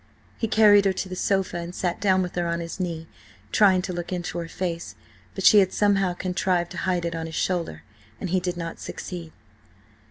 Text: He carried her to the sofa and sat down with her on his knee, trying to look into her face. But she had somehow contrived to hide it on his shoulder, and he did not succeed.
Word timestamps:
He 0.35 0.47
carried 0.47 0.85
her 0.85 0.93
to 0.93 1.09
the 1.09 1.15
sofa 1.15 1.57
and 1.57 1.75
sat 1.75 2.01
down 2.01 2.23
with 2.23 2.33
her 2.33 2.47
on 2.47 2.59
his 2.59 2.79
knee, 2.79 3.07
trying 3.51 3.83
to 3.83 3.93
look 3.93 4.11
into 4.11 4.39
her 4.39 4.47
face. 4.47 4.95
But 5.35 5.43
she 5.45 5.59
had 5.59 5.71
somehow 5.71 6.15
contrived 6.15 6.71
to 6.71 6.77
hide 6.89 7.05
it 7.05 7.13
on 7.13 7.27
his 7.27 7.35
shoulder, 7.35 7.83
and 8.19 8.31
he 8.31 8.39
did 8.39 8.57
not 8.57 8.79
succeed. 8.79 9.31